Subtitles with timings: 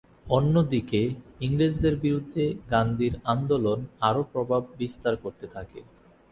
[0.31, 1.01] অন্যদিকে
[1.41, 5.79] ইংরেজদের বিরুদ্ধে গান্ধীর আন্দোলন আরও প্রভাব বিস্তার করতে থাকে।